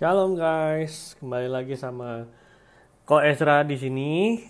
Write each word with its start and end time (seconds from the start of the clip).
Shalom 0.00 0.32
guys, 0.32 1.12
kembali 1.20 1.52
lagi 1.52 1.76
sama 1.76 2.24
Ko 3.04 3.20
Ezra 3.20 3.60
di 3.68 3.76
sini. 3.76 4.40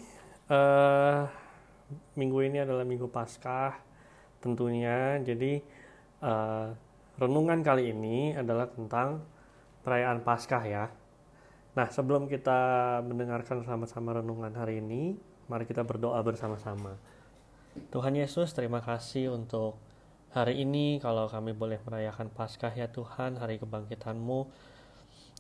Eh, 0.47 1.21
minggu 2.15 2.39
ini 2.47 2.63
adalah 2.63 2.87
minggu 2.87 3.11
Paskah 3.11 3.75
tentunya. 4.39 5.19
Jadi 5.19 5.59
eh, 6.23 6.69
renungan 7.19 7.67
kali 7.67 7.91
ini 7.91 8.31
adalah 8.31 8.71
tentang 8.71 9.27
perayaan 9.83 10.23
Paskah 10.23 10.63
ya. 10.71 10.87
Nah 11.75 11.91
sebelum 11.91 12.31
kita 12.31 13.03
mendengarkan 13.03 13.67
sama-sama 13.67 14.23
renungan 14.23 14.55
hari 14.55 14.79
ini, 14.79 15.19
mari 15.51 15.67
kita 15.67 15.83
berdoa 15.83 16.23
bersama-sama. 16.23 16.95
Tuhan 17.91 18.15
Yesus, 18.15 18.55
terima 18.55 18.79
kasih 18.87 19.35
untuk 19.35 19.83
hari 20.31 20.63
ini 20.63 21.03
kalau 21.03 21.27
kami 21.27 21.59
boleh 21.59 21.83
merayakan 21.83 22.31
Paskah 22.31 22.71
ya 22.71 22.87
Tuhan, 22.87 23.35
hari 23.43 23.59
kebangkitan-Mu. 23.59 24.70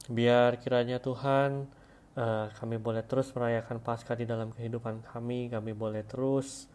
Biar 0.08 0.56
kiranya 0.56 0.96
Tuhan 1.02 1.68
uh, 2.16 2.46
kami 2.56 2.80
boleh 2.80 3.04
terus 3.04 3.28
merayakan 3.36 3.82
Paskah 3.84 4.16
di 4.16 4.24
dalam 4.24 4.54
kehidupan 4.54 5.04
kami, 5.04 5.52
kami 5.52 5.76
boleh 5.76 6.06
terus 6.08 6.70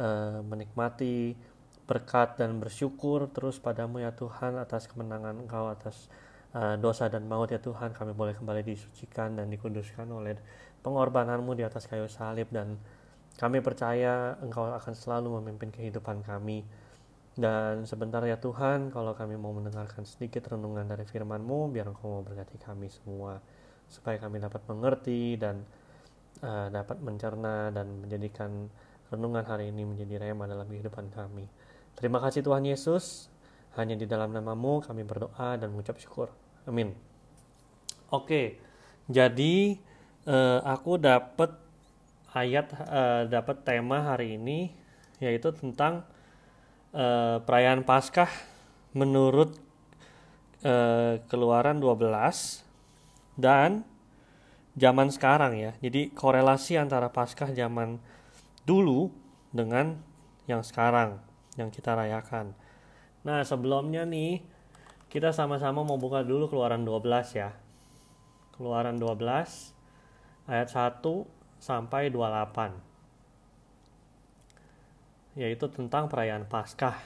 uh, 0.00 0.42
menikmati 0.42 1.38
berkat 1.84 2.40
dan 2.40 2.56
bersyukur 2.58 3.28
terus 3.28 3.60
padamu 3.60 4.00
ya 4.00 4.10
Tuhan 4.16 4.56
atas 4.56 4.88
kemenangan 4.88 5.44
Engkau 5.44 5.68
atas 5.68 6.08
uh, 6.56 6.74
dosa 6.80 7.06
dan 7.06 7.28
maut 7.30 7.46
ya 7.52 7.62
Tuhan. 7.62 7.94
Kami 7.94 8.10
boleh 8.16 8.34
kembali 8.34 8.64
disucikan 8.66 9.36
dan 9.38 9.52
dikuduskan 9.52 10.08
oleh 10.10 10.34
pengorbananmu 10.80 11.54
di 11.54 11.62
atas 11.62 11.86
kayu 11.86 12.10
salib 12.10 12.50
dan 12.50 12.80
kami 13.38 13.62
percaya 13.62 14.34
Engkau 14.42 14.66
akan 14.70 14.94
selalu 14.94 15.42
memimpin 15.42 15.70
kehidupan 15.70 16.22
kami 16.26 16.64
dan 17.34 17.82
sebentar 17.82 18.22
ya 18.22 18.38
Tuhan, 18.38 18.94
kalau 18.94 19.10
kami 19.18 19.34
mau 19.34 19.50
mendengarkan 19.50 20.06
sedikit 20.06 20.54
renungan 20.54 20.86
dari 20.86 21.02
firman-Mu, 21.02 21.74
biar 21.74 21.90
Engkau 21.90 22.18
mau 22.18 22.22
berkati 22.22 22.62
kami 22.62 22.86
semua, 22.86 23.42
supaya 23.90 24.22
kami 24.22 24.38
dapat 24.38 24.62
mengerti 24.70 25.34
dan 25.34 25.66
uh, 26.46 26.70
dapat 26.70 27.02
mencerna 27.02 27.74
dan 27.74 28.06
menjadikan 28.06 28.70
renungan 29.10 29.42
hari 29.42 29.74
ini 29.74 29.82
menjadi 29.82 30.30
rema 30.30 30.46
dalam 30.46 30.70
kehidupan 30.70 31.10
kami. 31.10 31.50
Terima 31.98 32.22
kasih 32.22 32.46
Tuhan 32.46 32.70
Yesus, 32.70 33.26
hanya 33.74 33.98
di 33.98 34.06
dalam 34.06 34.30
namamu 34.30 34.78
kami 34.86 35.02
berdoa 35.02 35.58
dan 35.58 35.74
mengucap 35.74 35.98
syukur. 35.98 36.30
Amin. 36.70 36.94
Oke, 38.14 38.62
jadi 39.10 39.74
uh, 40.30 40.62
aku 40.62 41.02
dapat 41.02 41.50
ayat, 42.30 42.70
uh, 42.86 43.26
dapat 43.26 43.66
tema 43.66 44.06
hari 44.06 44.38
ini, 44.38 44.70
yaitu 45.18 45.50
tentang 45.50 46.06
uh, 46.94 47.42
perayaan 47.42 47.82
Paskah 47.82 48.30
menurut 48.94 49.58
uh, 50.62 51.18
Keluaran 51.26 51.82
12 51.82 52.08
dan 53.36 53.82
zaman 54.78 55.10
sekarang 55.10 55.58
ya. 55.58 55.72
Jadi 55.82 56.14
korelasi 56.14 56.78
antara 56.78 57.10
Paskah 57.10 57.50
zaman 57.50 57.98
dulu 58.64 59.10
dengan 59.50 59.98
yang 60.46 60.62
sekarang 60.62 61.18
yang 61.58 61.68
kita 61.74 61.94
rayakan. 61.94 62.54
Nah, 63.26 63.42
sebelumnya 63.42 64.06
nih 64.06 64.42
kita 65.10 65.30
sama-sama 65.30 65.82
mau 65.82 65.98
buka 65.98 66.22
dulu 66.22 66.50
Keluaran 66.50 66.86
12 66.86 67.38
ya. 67.38 67.50
Keluaran 68.54 68.98
12 68.98 69.18
ayat 70.46 70.68
1 70.70 71.02
sampai 71.58 72.12
28 72.12 72.93
yaitu 75.34 75.66
tentang 75.70 76.06
perayaan 76.06 76.46
Paskah. 76.46 76.98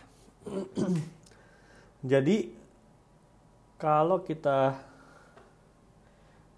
Jadi 2.13 2.53
kalau 3.81 4.21
kita 4.25 4.77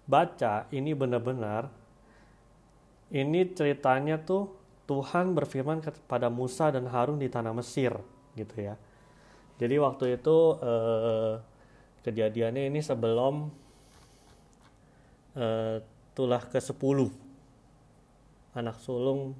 baca 0.05 0.67
ini 0.75 0.91
benar-benar 0.91 1.71
ini 3.11 3.47
ceritanya 3.51 4.19
tuh 4.19 4.51
Tuhan 4.87 5.31
berfirman 5.31 5.79
kepada 5.79 6.27
Musa 6.27 6.67
dan 6.67 6.87
Harun 6.91 7.19
di 7.21 7.31
tanah 7.31 7.55
Mesir 7.55 7.95
gitu 8.35 8.55
ya. 8.59 8.75
Jadi 9.55 9.75
waktu 9.77 10.19
itu 10.19 10.37
eh, 10.59 11.33
kejadiannya 12.03 12.67
ini 12.67 12.79
sebelum 12.81 13.47
eh, 15.37 15.79
tulah 16.11 16.43
ke-10 16.43 16.99
anak 18.51 18.77
sulung 18.83 19.31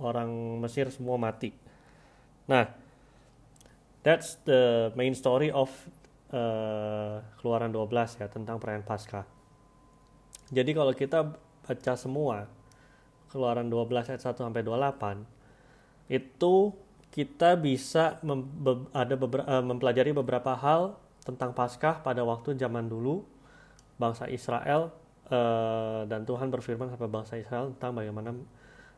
orang 0.00 0.60
Mesir 0.64 0.88
semua 0.88 1.20
mati. 1.20 1.65
Nah, 2.46 2.70
that's 4.06 4.38
the 4.46 4.94
main 4.94 5.14
story 5.18 5.50
of 5.50 5.70
uh, 6.30 7.22
Keluaran 7.42 7.74
12 7.74 8.22
ya 8.22 8.26
tentang 8.30 8.62
perayaan 8.62 8.86
Paskah. 8.86 9.26
Jadi 10.54 10.70
kalau 10.70 10.94
kita 10.94 11.34
baca 11.66 11.92
semua 11.98 12.46
Keluaran 13.34 13.66
12 13.66 14.14
ayat 14.14 14.22
1 14.22 14.38
sampai 14.38 14.62
28 14.62 15.26
itu 16.06 16.70
kita 17.10 17.58
bisa 17.58 18.22
mem 18.22 18.46
be 18.46 18.86
ada 18.94 19.18
beberapa, 19.18 19.46
uh, 19.48 19.64
mempelajari 19.64 20.14
beberapa 20.14 20.54
hal 20.54 20.94
tentang 21.26 21.50
Paskah 21.50 22.06
pada 22.06 22.22
waktu 22.22 22.54
zaman 22.54 22.86
dulu 22.86 23.26
bangsa 23.98 24.30
Israel 24.30 24.94
uh, 25.32 26.06
dan 26.06 26.22
Tuhan 26.22 26.52
berfirman 26.54 26.94
kepada 26.94 27.10
bangsa 27.10 27.34
Israel 27.34 27.74
tentang 27.74 27.98
bagaimana 27.98 28.30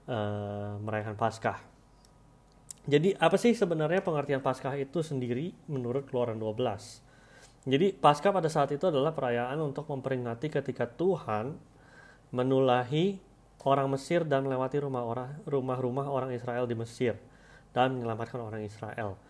uh, 0.04 0.76
merayakan 0.84 1.16
Paskah. 1.16 1.77
Jadi 2.88 3.12
apa 3.20 3.36
sih 3.36 3.52
sebenarnya 3.52 4.00
pengertian 4.00 4.40
Paskah 4.40 4.72
itu 4.80 5.04
sendiri 5.04 5.52
menurut 5.68 6.08
Keluaran 6.08 6.40
12? 6.40 7.68
Jadi 7.68 7.92
Paskah 7.92 8.32
pada 8.32 8.48
saat 8.48 8.72
itu 8.72 8.88
adalah 8.88 9.12
perayaan 9.12 9.60
untuk 9.60 9.84
memperingati 9.92 10.48
ketika 10.48 10.88
Tuhan 10.88 11.52
menulahi 12.32 13.20
orang 13.68 13.92
Mesir 13.92 14.24
dan 14.24 14.48
melewati 14.48 14.80
rumah-rumah 15.44 16.08
orang 16.08 16.32
Israel 16.32 16.64
di 16.64 16.72
Mesir 16.72 17.20
dan 17.76 17.92
menyelamatkan 17.92 18.40
orang 18.40 18.64
Israel. 18.64 19.20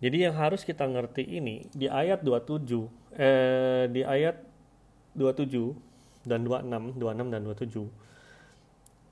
Jadi 0.00 0.24
yang 0.24 0.32
harus 0.36 0.64
kita 0.64 0.88
ngerti 0.88 1.24
ini 1.24 1.68
di 1.76 1.92
ayat 1.92 2.24
27 2.24 3.12
eh 3.16 3.88
di 3.92 4.04
ayat 4.04 4.40
27 5.12 6.28
dan 6.28 6.44
26, 6.44 6.96
26 6.96 7.32
dan 7.32 7.40
27 7.44 7.88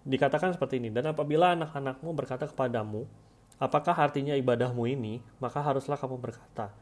dikatakan 0.05 0.53
seperti 0.53 0.81
ini 0.81 0.93
dan 0.93 1.13
apabila 1.13 1.57
anak-anakmu 1.57 2.13
berkata 2.13 2.45
kepadamu 2.45 3.09
Apakah 3.63 3.95
artinya 3.95 4.35
ibadahmu 4.35 4.85
ini? 4.91 5.23
Maka 5.39 5.63
haruslah 5.63 5.97
kamu 5.97 6.19
berkata, 6.19 6.75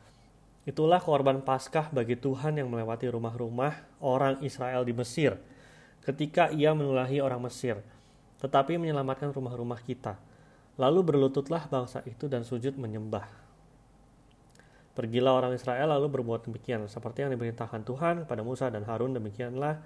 Itulah 0.62 1.02
korban 1.02 1.42
Paskah 1.42 1.90
bagi 1.90 2.14
Tuhan 2.14 2.54
yang 2.54 2.70
melewati 2.70 3.10
rumah-rumah 3.10 3.82
orang 3.98 4.38
Israel 4.46 4.86
di 4.86 4.94
Mesir 4.94 5.34
ketika 6.06 6.50
ia 6.54 6.70
menulahi 6.70 7.18
orang 7.18 7.42
Mesir, 7.42 7.82
tetapi 8.38 8.78
menyelamatkan 8.78 9.34
rumah-rumah 9.34 9.82
kita. 9.82 10.18
Lalu 10.78 11.02
berlututlah 11.02 11.66
bangsa 11.66 12.02
itu 12.06 12.26
dan 12.30 12.46
sujud 12.46 12.78
menyembah. 12.78 13.26
Pergilah 14.92 15.32
orang 15.34 15.52
Israel 15.56 15.98
lalu 15.98 16.20
berbuat 16.20 16.46
demikian, 16.46 16.84
seperti 16.86 17.24
yang 17.24 17.32
diperintahkan 17.32 17.82
Tuhan 17.82 18.14
kepada 18.26 18.42
Musa 18.44 18.68
dan 18.68 18.84
Harun, 18.84 19.16
demikianlah 19.16 19.80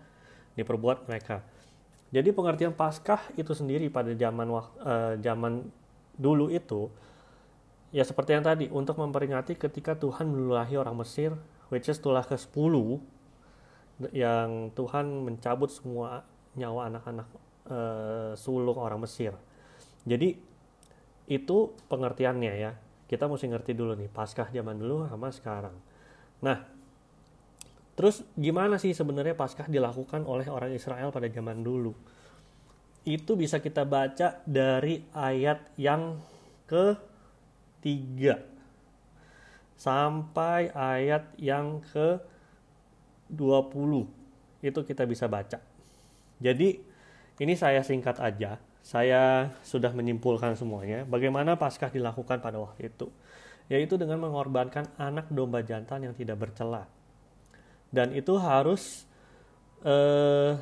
diperbuat 0.59 1.07
mereka. 1.07 1.41
Jadi 2.11 2.33
pengertian 2.37 2.75
Paskah 2.75 3.33
itu 3.39 3.53
sendiri 3.55 3.87
pada 3.89 4.11
zaman 4.15 4.47
uh, 4.51 4.63
zaman 5.21 5.69
dulu 6.17 6.49
itu 6.53 6.89
ya 7.95 8.03
seperti 8.03 8.37
yang 8.37 8.45
tadi 8.45 8.67
untuk 8.69 8.99
memperingati 9.01 9.57
ketika 9.57 9.97
Tuhan 9.97 10.29
melulahi 10.29 10.75
orang 10.77 10.97
Mesir 11.01 11.37
which 11.73 11.89
is 11.89 12.01
tulah 12.03 12.25
ke-10 12.25 12.75
yang 14.13 14.71
Tuhan 14.77 15.25
mencabut 15.25 15.73
semua 15.73 16.29
nyawa 16.57 16.93
anak-anak 16.93 17.29
uh, 17.69 18.33
sulung 18.37 18.77
orang 18.77 19.01
Mesir. 19.01 19.33
Jadi 20.05 20.37
itu 21.27 21.57
pengertiannya 21.89 22.55
ya. 22.57 22.73
Kita 23.07 23.31
mesti 23.31 23.47
ngerti 23.47 23.73
dulu 23.73 23.95
nih 23.95 24.11
Paskah 24.11 24.51
zaman 24.51 24.77
dulu 24.77 25.07
sama 25.07 25.31
sekarang. 25.31 25.77
Nah, 26.43 26.59
terus 27.95 28.27
gimana 28.35 28.83
sih 28.83 28.93
sebenarnya 28.93 29.39
Paskah 29.39 29.71
dilakukan 29.71 30.27
oleh 30.27 30.51
orang 30.51 30.75
Israel 30.75 31.15
pada 31.15 31.31
zaman 31.31 31.63
dulu? 31.63 31.95
Itu 33.07 33.39
bisa 33.39 33.63
kita 33.63 33.87
baca 33.87 34.43
dari 34.43 35.07
ayat 35.15 35.63
yang 35.79 36.19
ketiga 36.67 38.43
sampai 39.79 40.75
ayat 40.75 41.31
yang 41.39 41.79
ke 41.87 42.19
20 43.31 44.67
itu 44.67 44.81
kita 44.83 45.07
bisa 45.07 45.31
baca. 45.31 45.63
Jadi 46.43 46.69
ini 47.39 47.55
saya 47.55 47.85
singkat 47.87 48.19
aja. 48.19 48.59
Saya 48.87 49.51
sudah 49.67 49.91
menyimpulkan 49.91 50.55
semuanya 50.55 51.03
bagaimana 51.07 51.59
Paskah 51.59 51.91
dilakukan 51.91 52.39
pada 52.39 52.63
waktu 52.63 52.87
itu, 52.87 53.11
yaitu 53.67 53.99
dengan 53.99 54.23
mengorbankan 54.23 54.87
anak 54.95 55.27
domba 55.31 55.63
jantan 55.63 56.07
yang 56.07 56.15
tidak 56.15 56.39
bercela. 56.39 56.87
Dan 57.91 58.15
itu 58.15 58.39
harus 58.39 59.03
eh, 59.83 60.55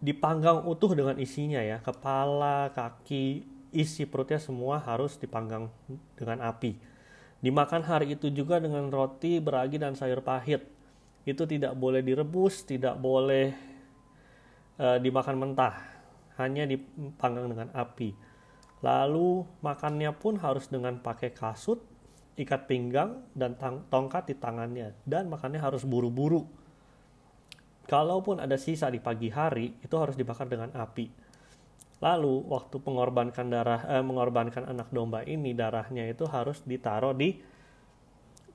dipanggang 0.00 0.64
utuh 0.64 0.96
dengan 0.96 1.20
isinya 1.20 1.60
ya 1.60 1.78
kepala 1.84 2.72
kaki 2.72 3.44
isi 3.70 4.08
perutnya 4.08 4.40
semua 4.40 4.80
harus 4.80 5.20
dipanggang 5.20 5.68
dengan 6.16 6.40
api 6.42 6.80
dimakan 7.44 7.84
hari 7.84 8.16
itu 8.16 8.32
juga 8.32 8.58
dengan 8.58 8.88
roti 8.88 9.38
beragi 9.38 9.76
dan 9.76 9.92
sayur 9.92 10.24
pahit 10.24 10.80
itu 11.28 11.44
tidak 11.44 11.76
boleh 11.76 12.00
direbus, 12.00 12.64
tidak 12.64 12.96
boleh 12.96 13.52
uh, 14.80 14.96
dimakan 14.96 15.36
mentah, 15.36 15.76
hanya 16.40 16.64
dipanggang 16.64 17.52
dengan 17.52 17.68
api. 17.76 18.16
Lalu 18.80 19.44
makannya 19.60 20.10
pun 20.16 20.40
harus 20.40 20.72
dengan 20.72 20.96
pakai 20.96 21.36
kasut, 21.36 21.84
ikat 22.40 22.64
pinggang, 22.64 23.28
dan 23.36 23.52
tongkat 23.92 24.32
di 24.32 24.34
tangannya. 24.40 24.96
Dan 25.04 25.28
makannya 25.28 25.60
harus 25.60 25.84
buru-buru. 25.84 26.48
Kalaupun 27.90 28.38
ada 28.38 28.54
sisa 28.54 28.86
di 28.86 29.02
pagi 29.02 29.34
hari, 29.34 29.74
itu 29.82 29.94
harus 29.98 30.14
dibakar 30.14 30.46
dengan 30.46 30.70
api. 30.78 31.10
Lalu 31.98 32.46
waktu 32.46 32.78
pengorbankan 32.78 33.50
darah, 33.50 33.82
eh, 33.90 33.98
mengorbankan 33.98 34.62
anak 34.70 34.94
domba 34.94 35.26
ini, 35.26 35.50
darahnya 35.58 36.06
itu 36.06 36.22
harus 36.30 36.62
ditaruh 36.62 37.18
di 37.18 37.34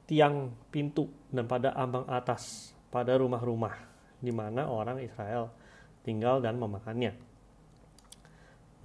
tiang 0.07 0.55
pintu 0.71 1.11
dan 1.27 1.51
pada 1.51 1.75
ambang 1.75 2.07
atas 2.07 2.71
pada 2.87 3.17
rumah-rumah 3.19 3.75
di 4.23 4.31
mana 4.31 4.71
orang 4.71 5.03
Israel 5.03 5.51
tinggal 6.05 6.39
dan 6.39 6.55
memakannya. 6.55 7.11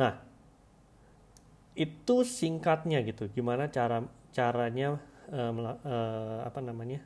Nah, 0.03 0.13
itu 1.79 2.17
singkatnya 2.27 3.07
gitu. 3.07 3.31
Gimana 3.31 3.71
cara 3.71 4.03
caranya 4.35 4.99
uh, 5.31 5.53
uh, 5.55 6.41
apa 6.43 6.59
namanya 6.59 7.05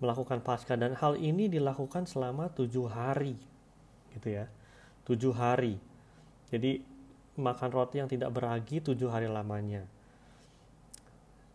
melakukan 0.00 0.40
pasca 0.40 0.74
dan 0.74 0.96
hal 0.96 1.14
ini 1.20 1.46
dilakukan 1.46 2.08
selama 2.08 2.48
tujuh 2.52 2.88
hari, 2.88 3.36
gitu 4.16 4.28
ya, 4.32 4.48
tujuh 5.04 5.32
hari. 5.36 5.76
Jadi 6.50 6.82
makan 7.38 7.70
roti 7.70 8.02
yang 8.02 8.10
tidak 8.10 8.32
beragi 8.34 8.82
tujuh 8.82 9.06
hari 9.06 9.30
lamanya 9.30 9.86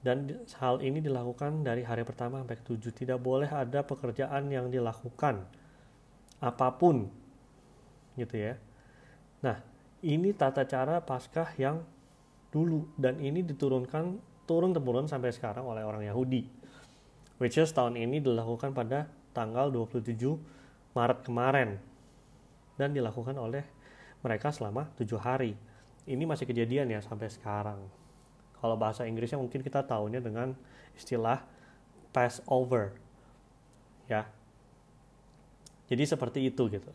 dan 0.05 0.29
hal 0.61 0.85
ini 0.85 1.01
dilakukan 1.01 1.65
dari 1.65 1.81
hari 1.81 2.05
pertama 2.05 2.37
sampai 2.37 2.61
ke 2.61 2.65
tujuh. 2.69 2.93
Tidak 2.93 3.17
boleh 3.17 3.49
ada 3.49 3.81
pekerjaan 3.81 4.53
yang 4.53 4.69
dilakukan 4.69 5.41
apa 6.37 6.67
pun 6.77 7.09
gitu 8.13 8.37
ya. 8.37 8.53
Nah, 9.41 9.57
ini 10.05 10.29
tata 10.37 10.61
cara 10.69 11.01
Paskah 11.01 11.49
yang 11.57 11.81
dulu 12.53 12.85
dan 12.93 13.17
ini 13.17 13.41
diturunkan 13.41 14.21
turun 14.45 14.77
temurun 14.77 15.09
sampai 15.09 15.33
sekarang 15.33 15.65
oleh 15.65 15.81
orang 15.81 16.05
Yahudi. 16.05 16.45
Which 17.35 17.59
is 17.59 17.75
tahun 17.75 17.99
ini 17.99 18.23
dilakukan 18.23 18.71
pada 18.71 19.11
tanggal 19.35 19.67
27 19.67 20.15
Maret 20.95 21.19
kemarin 21.27 21.75
dan 22.79 22.95
dilakukan 22.95 23.35
oleh 23.35 23.67
mereka 24.23 24.55
selama 24.55 24.87
tujuh 24.95 25.19
hari. 25.19 25.59
Ini 26.07 26.23
masih 26.23 26.47
kejadian 26.47 26.87
ya 26.87 27.03
sampai 27.03 27.27
sekarang. 27.27 27.83
Kalau 28.55 28.79
bahasa 28.79 29.03
Inggrisnya 29.03 29.37
mungkin 29.37 29.59
kita 29.59 29.83
tahunya 29.83 30.23
dengan 30.23 30.55
istilah 30.95 31.43
Passover. 32.15 32.95
Ya. 34.07 34.31
Jadi 35.91 36.03
seperti 36.07 36.39
itu 36.47 36.71
gitu. 36.71 36.89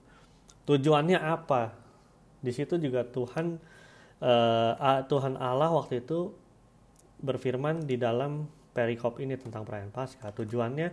Tujuannya 0.65 1.21
apa? 1.21 1.77
Di 2.41 2.57
situ 2.57 2.81
juga 2.81 3.05
Tuhan 3.05 3.61
uh, 4.25 5.05
Tuhan 5.05 5.37
Allah 5.37 5.69
waktu 5.69 6.01
itu 6.01 6.33
berfirman 7.21 7.85
di 7.85 8.01
dalam 8.01 8.49
perikop 8.71 9.19
ini 9.19 9.35
tentang 9.37 9.67
perayaan 9.67 9.91
Paskah. 9.91 10.31
Tujuannya 10.35 10.89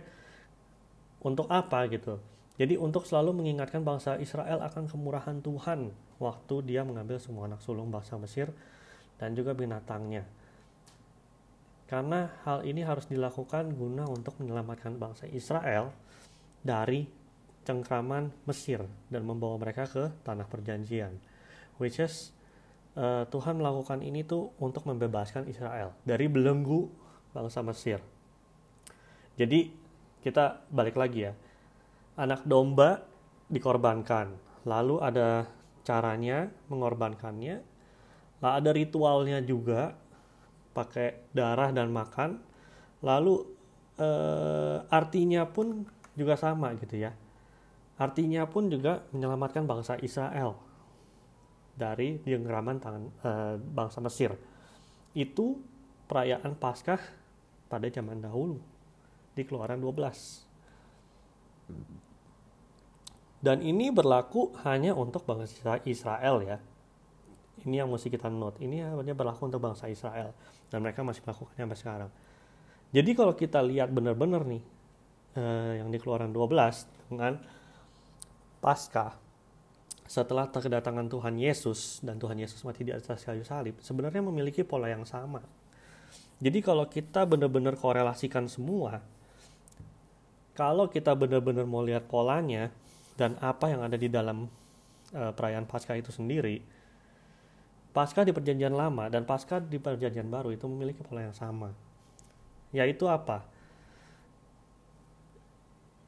untuk 1.22 1.46
apa 1.50 1.86
gitu? 1.90 2.18
Jadi 2.58 2.74
untuk 2.74 3.06
selalu 3.06 3.38
mengingatkan 3.38 3.86
bangsa 3.86 4.18
Israel 4.18 4.58
akan 4.66 4.90
kemurahan 4.90 5.38
Tuhan 5.38 5.94
waktu 6.18 6.54
dia 6.66 6.82
mengambil 6.82 7.22
semua 7.22 7.46
anak 7.46 7.62
sulung 7.62 7.94
bangsa 7.94 8.18
Mesir 8.18 8.50
dan 9.22 9.38
juga 9.38 9.54
binatangnya. 9.54 10.26
Karena 11.86 12.28
hal 12.44 12.66
ini 12.66 12.84
harus 12.84 13.08
dilakukan 13.08 13.72
guna 13.72 14.04
untuk 14.10 14.36
menyelamatkan 14.42 14.98
bangsa 14.98 15.24
Israel 15.30 15.94
dari 16.60 17.08
cengkraman 17.64 18.34
Mesir 18.44 18.84
dan 19.08 19.22
membawa 19.24 19.56
mereka 19.56 19.88
ke 19.88 20.10
tanah 20.26 20.44
perjanjian. 20.50 21.16
Which 21.78 22.02
is 22.02 22.34
uh, 22.98 23.24
Tuhan 23.30 23.62
melakukan 23.62 24.02
ini 24.02 24.26
tuh 24.26 24.52
untuk 24.58 24.84
membebaskan 24.84 25.46
Israel 25.46 25.94
dari 26.02 26.26
belenggu 26.26 27.07
bangsa 27.38 27.62
Mesir. 27.62 28.02
Jadi 29.38 29.70
kita 30.26 30.66
balik 30.74 30.98
lagi 30.98 31.30
ya. 31.30 31.32
Anak 32.18 32.42
domba 32.42 33.06
dikorbankan. 33.46 34.34
Lalu 34.66 34.98
ada 34.98 35.46
caranya 35.86 36.50
mengorbankannya. 36.66 37.62
Lalu 38.42 38.54
ada 38.58 38.70
ritualnya 38.74 39.38
juga 39.38 39.94
pakai 40.78 41.26
darah 41.34 41.74
dan 41.74 41.90
makan 41.90 42.38
lalu 43.02 43.42
eh, 43.98 44.78
artinya 44.86 45.42
pun 45.50 45.82
juga 46.14 46.38
sama 46.38 46.70
gitu 46.78 47.02
ya 47.02 47.10
artinya 47.98 48.46
pun 48.46 48.70
juga 48.70 49.02
menyelamatkan 49.10 49.66
bangsa 49.66 49.98
Israel 49.98 50.54
dari 51.74 52.22
genggaman 52.22 52.78
tangan 52.78 53.04
eh, 53.26 53.54
bangsa 53.58 53.98
Mesir 53.98 54.38
itu 55.18 55.58
perayaan 56.06 56.54
Paskah 56.54 56.98
pada 57.68 57.86
zaman 57.92 58.24
dahulu 58.24 58.58
di 59.36 59.42
Keluaran 59.44 59.78
12 59.78 60.48
dan 63.38 63.62
ini 63.62 63.94
berlaku 63.94 64.50
hanya 64.66 64.98
untuk 64.98 65.22
bangsa 65.22 65.78
Israel 65.86 66.42
ya. 66.42 66.58
Ini 67.62 67.82
yang 67.82 67.90
mesti 67.90 68.10
kita 68.10 68.26
note. 68.26 68.58
Ini 68.58 68.90
hanya 68.98 69.14
berlaku 69.14 69.46
untuk 69.46 69.62
bangsa 69.62 69.86
Israel. 69.86 70.34
Dan 70.66 70.82
mereka 70.82 71.06
masih 71.06 71.22
melakukannya 71.22 71.62
sampai 71.62 71.78
sekarang. 71.78 72.10
Jadi 72.90 73.10
kalau 73.14 73.34
kita 73.38 73.62
lihat 73.62 73.94
benar-benar 73.94 74.42
nih 74.42 74.62
eh, 75.38 75.72
yang 75.82 75.88
di 75.92 75.98
keluaran 76.02 76.34
12 76.34 77.14
dengan 77.14 77.38
pasca 78.58 79.14
setelah 80.08 80.48
kedatangan 80.48 81.06
Tuhan 81.06 81.36
Yesus 81.36 82.00
dan 82.00 82.16
Tuhan 82.16 82.40
Yesus 82.40 82.64
mati 82.64 82.80
di 82.80 82.96
atas 82.96 83.28
kayu 83.28 83.44
salib 83.44 83.76
sebenarnya 83.84 84.24
memiliki 84.24 84.64
pola 84.64 84.88
yang 84.88 85.04
sama 85.04 85.44
jadi 86.38 86.58
kalau 86.62 86.86
kita 86.86 87.26
benar-benar 87.26 87.74
korelasikan 87.74 88.46
semua 88.46 89.02
kalau 90.58 90.90
kita 90.90 91.14
benar-benar 91.14 91.66
mau 91.70 91.86
lihat 91.86 92.10
polanya 92.10 92.74
dan 93.14 93.38
apa 93.38 93.70
yang 93.70 93.86
ada 93.86 93.94
di 93.94 94.10
dalam 94.10 94.50
uh, 95.14 95.30
perayaan 95.30 95.70
Paskah 95.70 95.94
itu 95.94 96.10
sendiri, 96.10 96.58
Pasca 97.88 98.22
di 98.22 98.30
perjanjian 98.30 98.76
lama 98.76 99.10
dan 99.10 99.26
pasca 99.26 99.58
di 99.58 99.80
perjanjian 99.80 100.28
baru 100.30 100.54
itu 100.54 100.68
memiliki 100.70 101.02
pola 101.02 101.24
yang 101.24 101.34
sama. 101.34 101.72
Yaitu 102.70 103.08
apa? 103.08 103.42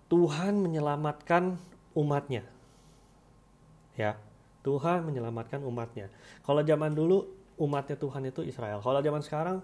Tuhan 0.07 0.61
menyelamatkan 0.61 1.57
umatnya. 1.97 2.45
Ya, 3.99 4.15
Tuhan 4.63 5.03
menyelamatkan 5.03 5.65
umatnya. 5.67 6.13
Kalau 6.47 6.61
zaman 6.63 6.95
dulu 6.95 7.27
umatnya 7.59 7.97
Tuhan 7.99 8.29
itu 8.29 8.45
Israel. 8.45 8.85
Kalau 8.85 9.01
zaman 9.01 9.23
sekarang 9.25 9.59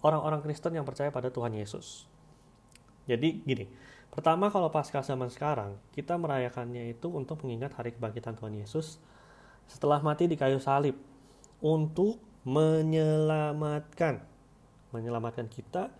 orang-orang 0.00 0.40
Kristen 0.44 0.76
yang 0.76 0.86
percaya 0.86 1.12
pada 1.12 1.28
Tuhan 1.28 1.52
Yesus. 1.52 2.08
Jadi 3.08 3.42
gini, 3.42 3.66
pertama 4.12 4.52
kalau 4.52 4.70
pasca 4.70 5.00
zaman 5.02 5.28
sekarang 5.32 5.76
kita 5.96 6.14
merayakannya 6.20 6.92
itu 6.92 7.10
untuk 7.10 7.42
mengingat 7.42 7.74
hari 7.74 7.96
kebangkitan 7.96 8.36
Tuhan 8.36 8.54
Yesus 8.54 9.00
setelah 9.70 10.02
mati 10.02 10.26
di 10.26 10.34
kayu 10.34 10.58
salib 10.58 10.98
untuk 11.62 12.18
menyelamatkan 12.42 14.30
menyelamatkan 14.90 15.46
kita 15.46 15.90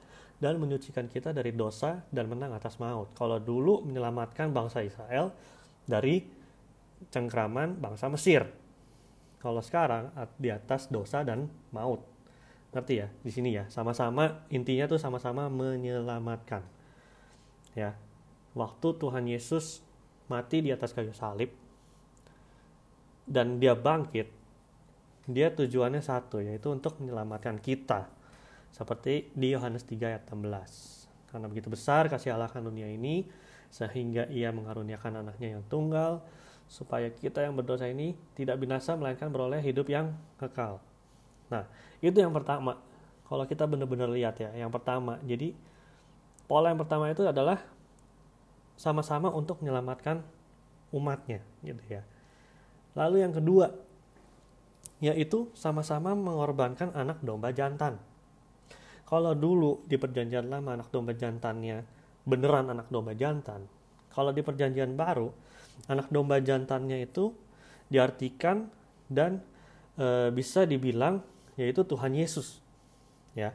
dan 0.41 0.57
menyucikan 0.57 1.07
kita 1.07 1.31
dari 1.37 1.53
dosa 1.53 2.03
dan 2.11 2.27
menang 2.27 2.57
atas 2.57 2.81
maut. 2.81 3.13
Kalau 3.15 3.39
dulu 3.39 3.85
menyelamatkan 3.85 4.51
bangsa 4.51 4.83
Israel 4.83 5.31
dari 5.85 6.25
cengkraman 7.13 7.77
bangsa 7.79 8.09
Mesir. 8.09 8.49
Kalau 9.41 9.65
sekarang 9.65 10.13
di 10.37 10.53
atas 10.53 10.89
dosa 10.93 11.25
dan 11.25 11.49
maut. 11.73 12.05
Ngerti 12.71 12.95
ya? 13.03 13.09
Di 13.23 13.31
sini 13.35 13.51
ya, 13.55 13.67
sama-sama 13.67 14.47
intinya 14.51 14.87
tuh 14.87 14.99
sama-sama 14.99 15.51
menyelamatkan. 15.51 16.63
Ya. 17.75 17.99
Waktu 18.55 18.99
Tuhan 18.99 19.27
Yesus 19.31 19.83
mati 20.27 20.63
di 20.63 20.71
atas 20.75 20.91
kayu 20.95 21.15
salib 21.15 21.51
dan 23.27 23.63
dia 23.63 23.79
bangkit, 23.79 24.31
dia 25.31 25.55
tujuannya 25.55 26.03
satu 26.03 26.43
yaitu 26.43 26.71
untuk 26.75 26.99
menyelamatkan 26.99 27.63
kita 27.63 28.11
seperti 28.71 29.31
di 29.35 29.55
Yohanes 29.55 29.87
3 29.87 30.11
ayat 30.11 30.23
16 30.27 31.31
karena 31.31 31.47
begitu 31.47 31.71
besar 31.71 32.11
kasih 32.11 32.35
Allah 32.35 32.51
akan 32.51 32.71
dunia 32.71 32.91
ini 32.91 33.27
sehingga 33.71 34.27
ia 34.31 34.51
mengaruniakan 34.51 35.23
anaknya 35.23 35.59
yang 35.59 35.63
tunggal 35.71 36.27
supaya 36.67 37.11
kita 37.11 37.47
yang 37.47 37.55
berdosa 37.55 37.87
ini 37.87 38.19
tidak 38.35 38.59
binasa 38.59 38.99
melainkan 38.99 39.31
beroleh 39.31 39.63
hidup 39.63 39.87
yang 39.87 40.15
kekal 40.39 40.83
nah 41.51 41.67
itu 42.01 42.17
yang 42.17 42.33
pertama. 42.33 42.79
Kalau 43.31 43.47
kita 43.47 43.63
benar-benar 43.67 44.11
lihat 44.11 44.43
ya 44.43 44.51
yang 44.55 44.73
pertama. 44.73 45.21
Jadi 45.23 45.55
pola 46.51 46.73
yang 46.73 46.81
pertama 46.81 47.11
itu 47.11 47.23
adalah 47.27 47.63
sama-sama 48.75 49.29
untuk 49.31 49.61
menyelamatkan 49.63 50.25
umatnya 50.91 51.45
gitu 51.63 51.83
ya. 51.87 52.03
Lalu 52.97 53.23
yang 53.23 53.35
kedua 53.35 53.71
yaitu 55.01 55.49
sama-sama 55.57 56.13
mengorbankan 56.13 56.93
anak 56.93 57.23
domba 57.25 57.53
jantan. 57.55 57.97
Kalau 59.09 59.35
dulu 59.35 59.83
di 59.89 59.97
perjanjian 59.97 60.47
lama 60.47 60.77
anak 60.77 60.93
domba 60.93 61.17
jantannya 61.17 61.83
beneran 62.25 62.71
anak 62.71 62.87
domba 62.93 63.17
jantan, 63.17 63.65
Kalau 64.11 64.35
di 64.35 64.43
perjanjian 64.43 64.99
baru, 64.99 65.31
anak 65.87 66.11
domba 66.11 66.43
jantannya 66.43 67.07
itu 67.07 67.31
diartikan 67.87 68.67
dan 69.07 69.39
e, 69.95 70.35
bisa 70.35 70.67
dibilang 70.67 71.23
yaitu 71.61 71.85
Tuhan 71.85 72.17
Yesus. 72.17 72.65
Ya. 73.37 73.53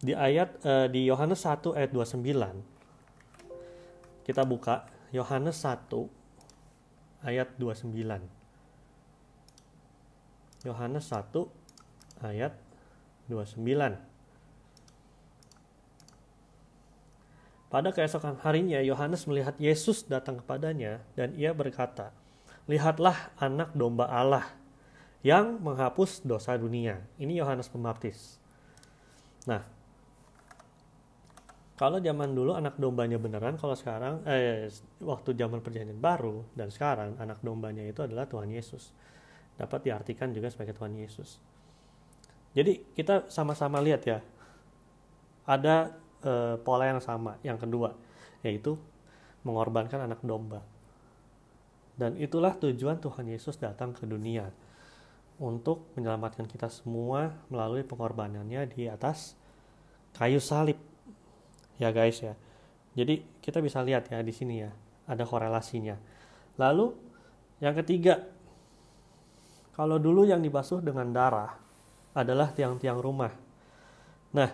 Di 0.00 0.16
ayat 0.16 0.56
e, 0.64 0.88
di 0.88 1.04
Yohanes 1.06 1.44
1 1.44 1.76
ayat 1.76 1.92
29 1.92 2.24
kita 4.22 4.46
buka 4.46 4.86
Yohanes 5.10 5.60
1 5.60 5.90
ayat 7.26 7.50
29. 7.58 7.90
Yohanes 10.62 11.04
1 11.10 11.26
ayat 12.22 12.54
29. 13.26 13.98
Pada 17.72 17.88
keesokan 17.88 18.36
harinya, 18.44 18.84
Yohanes 18.84 19.24
melihat 19.24 19.56
Yesus 19.56 20.04
datang 20.04 20.38
kepadanya, 20.44 21.00
dan 21.16 21.32
ia 21.34 21.56
berkata, 21.56 22.12
"Lihatlah 22.68 23.32
Anak 23.40 23.72
Domba 23.72 24.06
Allah 24.12 24.44
yang 25.22 25.58
menghapus 25.62 26.26
dosa 26.26 26.54
dunia." 26.58 27.02
Ini 27.18 27.42
Yohanes 27.42 27.70
Pembaptis. 27.70 28.38
Nah, 29.46 29.62
kalau 31.82 31.98
zaman 31.98 32.30
dulu 32.30 32.54
anak 32.54 32.78
dombanya 32.78 33.18
beneran, 33.18 33.58
kalau 33.58 33.74
sekarang, 33.74 34.22
eh, 34.22 34.70
waktu 35.02 35.34
zaman 35.34 35.58
perjanjian 35.58 35.98
baru 35.98 36.46
dan 36.54 36.70
sekarang 36.70 37.18
anak 37.18 37.42
dombanya 37.42 37.82
itu 37.82 38.06
adalah 38.06 38.30
Tuhan 38.30 38.54
Yesus. 38.54 38.94
Dapat 39.58 39.90
diartikan 39.90 40.30
juga 40.30 40.46
sebagai 40.46 40.78
Tuhan 40.78 40.94
Yesus. 40.94 41.42
Jadi 42.54 42.94
kita 42.94 43.26
sama-sama 43.32 43.82
lihat 43.82 44.04
ya, 44.04 44.20
ada 45.48 45.96
uh, 46.22 46.60
pola 46.60 46.86
yang 46.86 47.02
sama. 47.02 47.40
Yang 47.42 47.66
kedua, 47.66 47.96
yaitu 48.44 48.78
mengorbankan 49.42 50.06
anak 50.06 50.22
domba. 50.22 50.62
Dan 51.98 52.14
itulah 52.20 52.54
tujuan 52.56 53.02
Tuhan 53.02 53.26
Yesus 53.26 53.58
datang 53.58 53.96
ke 53.96 54.06
dunia 54.06 54.52
untuk 55.42 55.90
menyelamatkan 55.98 56.46
kita 56.46 56.70
semua 56.70 57.34
melalui 57.50 57.82
pengorbanannya 57.82 58.62
di 58.70 58.86
atas 58.86 59.34
kayu 60.14 60.38
salib. 60.38 60.78
Ya 61.82 61.90
guys 61.90 62.22
ya. 62.22 62.38
Jadi 62.94 63.26
kita 63.42 63.58
bisa 63.58 63.82
lihat 63.82 64.06
ya 64.06 64.22
di 64.22 64.30
sini 64.30 64.62
ya, 64.62 64.70
ada 65.10 65.26
korelasinya. 65.26 65.98
Lalu 66.60 66.94
yang 67.58 67.74
ketiga, 67.82 68.22
kalau 69.74 69.98
dulu 69.98 70.22
yang 70.22 70.38
dibasuh 70.38 70.78
dengan 70.78 71.10
darah 71.10 71.58
adalah 72.12 72.52
tiang-tiang 72.52 73.00
rumah. 73.00 73.32
Nah, 74.36 74.50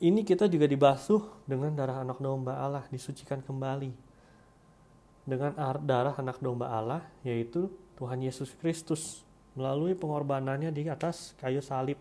ini 0.00 0.24
kita 0.24 0.46
juga 0.46 0.64
dibasuh 0.64 1.44
dengan 1.44 1.74
darah 1.74 2.00
anak 2.00 2.22
domba 2.22 2.56
Allah, 2.56 2.86
disucikan 2.88 3.42
kembali. 3.42 3.92
Dengan 5.26 5.52
darah 5.84 6.16
anak 6.16 6.40
domba 6.40 6.72
Allah, 6.72 7.02
yaitu 7.26 7.68
Tuhan 7.98 8.22
Yesus 8.22 8.54
Kristus, 8.56 9.26
melalui 9.58 9.98
pengorbanannya 9.98 10.70
di 10.70 10.86
atas 10.86 11.34
kayu 11.38 11.62
salib, 11.62 11.98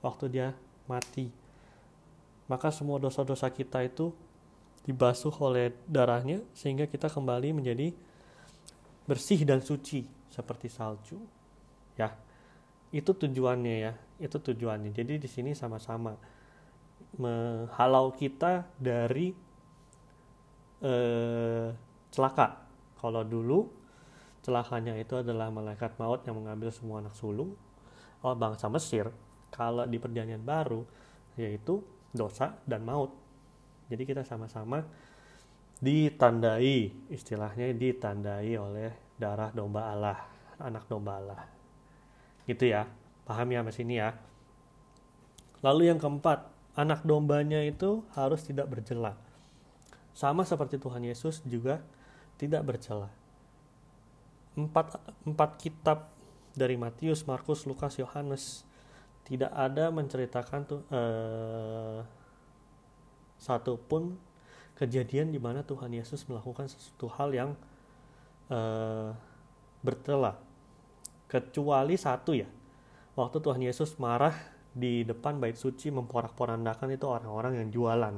waktu 0.00 0.24
dia 0.32 0.48
mati. 0.88 1.28
Maka 2.46 2.70
semua 2.70 3.02
dosa-dosa 3.02 3.50
kita 3.50 3.82
itu 3.82 4.14
dibasuh 4.86 5.34
oleh 5.42 5.74
darahnya, 5.90 6.40
sehingga 6.54 6.86
kita 6.86 7.10
kembali 7.10 7.58
menjadi 7.58 7.90
bersih 9.06 9.42
dan 9.42 9.58
suci, 9.58 10.06
seperti 10.30 10.70
salju. 10.70 11.18
Ya, 11.98 12.14
itu 12.94 13.10
tujuannya 13.10 13.74
ya, 13.82 13.92
itu 14.22 14.38
tujuannya. 14.38 14.94
Jadi 14.94 15.18
di 15.18 15.28
sini 15.28 15.52
sama-sama 15.58 16.14
menghalau 17.18 18.14
kita 18.14 18.68
dari 18.78 19.34
eh, 20.84 21.68
celaka. 22.12 22.62
Kalau 22.96 23.22
dulu 23.22 23.85
celakanya 24.46 24.94
itu 24.94 25.18
adalah 25.18 25.50
malaikat 25.50 25.98
maut 25.98 26.22
yang 26.22 26.38
mengambil 26.38 26.70
semua 26.70 27.02
anak 27.02 27.18
sulung 27.18 27.58
oh 28.22 28.34
bangsa 28.38 28.70
Mesir. 28.70 29.10
Kalau 29.50 29.82
di 29.86 29.98
perjanjian 29.98 30.46
baru 30.46 30.86
yaitu 31.34 31.82
dosa 32.14 32.54
dan 32.62 32.86
maut. 32.86 33.10
Jadi 33.90 34.02
kita 34.02 34.22
sama-sama 34.22 34.82
ditandai, 35.82 37.10
istilahnya 37.12 37.70
ditandai 37.76 38.54
oleh 38.56 38.90
darah 39.20 39.52
domba 39.52 39.92
Allah, 39.92 40.18
anak 40.58 40.88
domba 40.88 41.18
Allah. 41.20 41.42
Gitu 42.48 42.70
ya. 42.72 42.88
Paham 43.26 43.50
ya 43.50 43.60
mas 43.66 43.78
ini 43.82 43.98
ya. 43.98 44.14
Lalu 45.60 45.90
yang 45.90 45.98
keempat, 45.98 46.46
anak 46.78 47.02
dombanya 47.02 47.58
itu 47.66 48.06
harus 48.14 48.46
tidak 48.46 48.70
bercela. 48.70 49.18
Sama 50.14 50.46
seperti 50.46 50.78
Tuhan 50.78 51.02
Yesus 51.02 51.42
juga 51.42 51.82
tidak 52.38 52.62
bercela. 52.62 53.10
Empat, 54.56 54.96
empat 55.28 55.50
kitab 55.60 56.08
dari 56.56 56.80
Matius, 56.80 57.28
Markus, 57.28 57.68
Lukas, 57.68 58.00
Yohanes 58.00 58.64
tidak 59.28 59.52
ada 59.52 59.92
menceritakan 59.92 60.60
tuh 60.64 60.80
eh, 60.88 62.00
satu 63.36 63.76
pun 63.76 64.16
kejadian 64.80 65.28
di 65.28 65.36
mana 65.36 65.60
Tuhan 65.60 65.92
Yesus 65.92 66.24
melakukan 66.24 66.72
sesuatu 66.72 67.12
hal 67.20 67.30
yang 67.36 67.50
eh, 68.48 69.10
kecuali 71.26 71.94
satu 71.94 72.32
ya 72.34 72.48
waktu 73.16 73.36
Tuhan 73.40 73.62
Yesus 73.64 73.96
marah 74.02 74.34
di 74.76 75.08
depan 75.08 75.40
bait 75.40 75.56
suci 75.56 75.88
memporak-porandakan 75.88 76.92
itu 76.92 77.08
orang-orang 77.08 77.64
yang 77.64 77.68
jualan. 77.72 78.14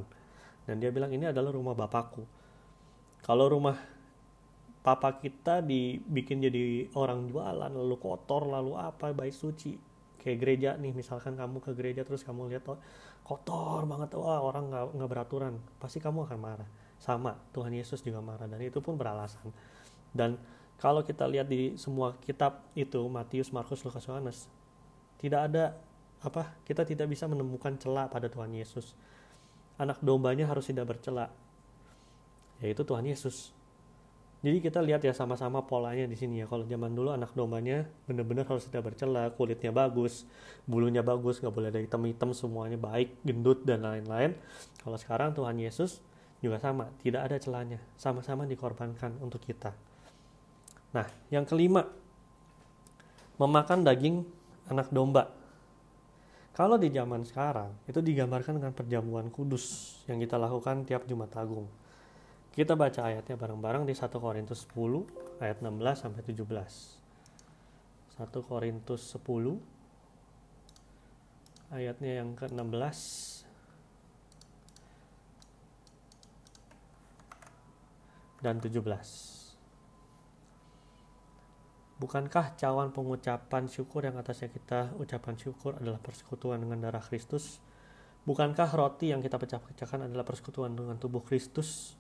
Dan 0.67 0.75
dia 0.83 0.91
bilang 0.91 1.15
ini 1.15 1.31
adalah 1.31 1.55
rumah 1.55 1.79
bapakku. 1.79 2.27
Kalau 3.23 3.47
rumah 3.47 3.79
papa 4.89 5.21
kita 5.21 5.61
dibikin 5.61 6.41
jadi 6.41 6.89
orang 6.97 7.29
jualan 7.29 7.69
lalu 7.69 8.01
kotor 8.01 8.49
lalu 8.49 8.73
apa 8.81 9.13
bait 9.13 9.37
suci. 9.37 9.77
Kayak 10.17 10.39
gereja 10.41 10.71
nih 10.81 10.97
misalkan 10.97 11.37
kamu 11.37 11.61
ke 11.61 11.77
gereja 11.77 12.09
terus 12.09 12.25
kamu 12.25 12.49
lihat 12.49 12.65
oh, 12.73 12.81
kotor 13.21 13.85
banget 13.85 14.17
wah 14.17 14.41
orang 14.41 14.73
nggak 14.73 14.97
nggak 14.97 15.11
beraturan. 15.13 15.61
Pasti 15.77 16.01
kamu 16.01 16.25
akan 16.25 16.39
marah. 16.41 16.69
Sama 16.97 17.37
Tuhan 17.53 17.77
Yesus 17.77 18.01
juga 18.01 18.25
marah 18.25 18.49
dan 18.49 18.65
itu 18.65 18.81
pun 18.81 18.97
beralasan. 18.97 19.53
Dan 20.09 20.41
kalau 20.81 21.05
kita 21.05 21.29
lihat 21.29 21.53
di 21.53 21.77
semua 21.77 22.17
kitab 22.25 22.65
itu 22.73 23.05
Matius 23.13 23.53
Markus 23.53 23.85
Lukas 23.85 24.09
Yohanes 24.09 24.49
tidak 25.21 25.53
ada 25.53 25.77
apa 26.25 26.57
kita 26.65 26.89
tidak 26.89 27.13
bisa 27.13 27.29
menemukan 27.29 27.77
celah 27.77 28.09
pada 28.09 28.33
Tuhan 28.33 28.57
Yesus. 28.57 28.97
Anak 29.77 30.01
dombanya 30.01 30.49
harus 30.49 30.65
tidak 30.65 30.97
bercela, 30.97 31.29
yaitu 32.65 32.83
Tuhan 32.89 33.05
Yesus. 33.05 33.58
Jadi 34.39 34.63
kita 34.63 34.79
lihat 34.79 35.03
ya 35.03 35.11
sama-sama 35.11 35.67
polanya 35.67 36.07
di 36.07 36.15
sini 36.15 36.39
ya. 36.39 36.47
Kalau 36.47 36.63
zaman 36.63 36.95
dulu 36.95 37.11
anak 37.11 37.35
dombanya 37.35 37.91
benar-benar 38.07 38.47
harus 38.47 38.71
tidak 38.71 38.95
bercela, 38.95 39.35
kulitnya 39.35 39.75
bagus, 39.75 40.31
bulunya 40.63 41.03
bagus, 41.03 41.43
nggak 41.43 41.51
boleh 41.51 41.69
ada 41.75 41.83
hitam-hitam, 41.83 42.31
semuanya 42.31 42.79
baik, 42.79 43.19
gendut 43.27 43.67
dan 43.67 43.83
lain-lain. 43.83 44.39
Kalau 44.79 44.95
sekarang 44.95 45.35
Tuhan 45.35 45.59
Yesus 45.59 45.99
juga 46.39 46.63
sama, 46.63 46.87
tidak 47.03 47.27
ada 47.27 47.37
celahnya, 47.43 47.83
sama-sama 47.99 48.47
dikorbankan 48.47 49.19
untuk 49.19 49.43
kita. 49.43 49.75
Nah, 50.95 51.11
yang 51.35 51.43
kelima, 51.43 51.83
memakan 53.43 53.83
daging 53.83 54.23
anak 54.71 54.87
domba. 54.95 55.35
Kalau 56.55 56.79
di 56.79 56.91
zaman 56.95 57.27
sekarang, 57.27 57.75
itu 57.91 57.99
digambarkan 57.99 58.59
dengan 58.59 58.71
perjamuan 58.71 59.31
kudus 59.35 59.99
yang 60.07 60.23
kita 60.23 60.39
lakukan 60.39 60.87
tiap 60.87 61.07
Jumat 61.11 61.35
Agung. 61.35 61.67
Kita 62.59 62.75
baca 62.75 63.07
ayatnya 63.07 63.39
bareng-bareng 63.39 63.87
di 63.87 63.95
1 63.95 64.11
Korintus 64.19 64.67
10 64.75 65.07
ayat 65.39 65.63
16 65.63 65.79
sampai 65.95 66.27
17. 66.27 66.43
1 66.43 66.59
Korintus 68.51 69.15
10 69.15 69.63
ayatnya 71.71 72.19
yang 72.19 72.35
ke-16 72.35 72.99
dan 78.43 78.59
17. 78.59 78.75
Bukankah 82.03 82.59
cawan 82.59 82.91
pengucapan 82.91 83.71
syukur 83.71 84.03
yang 84.03 84.19
atasnya 84.19 84.51
kita 84.51 84.99
ucapkan 84.99 85.39
syukur 85.39 85.79
adalah 85.79 86.03
persekutuan 86.03 86.59
dengan 86.59 86.91
darah 86.91 87.07
Kristus? 87.07 87.63
Bukankah 88.27 88.75
roti 88.75 89.15
yang 89.15 89.23
kita 89.23 89.39
pecah-pecahkan 89.39 90.11
adalah 90.11 90.27
persekutuan 90.27 90.75
dengan 90.75 90.99
tubuh 90.99 91.23
Kristus? 91.23 91.95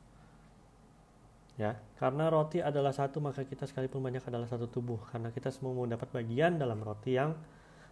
Ya, 1.58 1.74
karena 1.98 2.30
roti 2.30 2.62
adalah 2.62 2.94
satu 2.94 3.18
maka 3.18 3.42
kita 3.42 3.66
sekalipun 3.66 3.98
banyak 3.98 4.22
adalah 4.22 4.46
satu 4.46 4.70
tubuh 4.70 5.02
karena 5.10 5.34
kita 5.34 5.50
semua 5.50 5.74
mau 5.74 5.90
dapat 5.90 6.06
bagian 6.14 6.54
dalam 6.54 6.78
roti 6.78 7.18
yang 7.18 7.34